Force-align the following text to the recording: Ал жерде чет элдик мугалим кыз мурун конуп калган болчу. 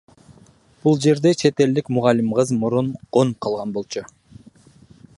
Ал 0.91 0.95
жерде 1.03 1.31
чет 1.41 1.61
элдик 1.65 1.85
мугалим 1.95 2.33
кыз 2.39 2.49
мурун 2.59 2.91
конуп 3.17 3.41
калган 3.47 3.77
болчу. 3.79 4.07